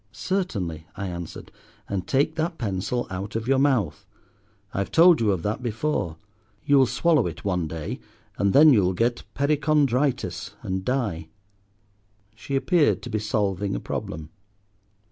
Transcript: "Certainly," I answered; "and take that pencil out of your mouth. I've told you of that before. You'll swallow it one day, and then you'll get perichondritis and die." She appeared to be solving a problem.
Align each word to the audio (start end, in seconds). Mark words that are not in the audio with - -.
"Certainly," 0.11 0.87
I 0.97 1.09
answered; 1.09 1.51
"and 1.87 2.07
take 2.07 2.33
that 2.33 2.57
pencil 2.57 3.05
out 3.11 3.35
of 3.35 3.47
your 3.47 3.59
mouth. 3.59 4.03
I've 4.73 4.89
told 4.91 5.21
you 5.21 5.31
of 5.31 5.43
that 5.43 5.61
before. 5.61 6.17
You'll 6.65 6.87
swallow 6.87 7.27
it 7.27 7.45
one 7.45 7.67
day, 7.67 7.99
and 8.35 8.51
then 8.51 8.73
you'll 8.73 8.93
get 8.93 9.21
perichondritis 9.35 10.55
and 10.63 10.83
die." 10.83 11.29
She 12.33 12.55
appeared 12.55 13.03
to 13.03 13.11
be 13.11 13.19
solving 13.19 13.75
a 13.75 13.79
problem. 13.79 14.31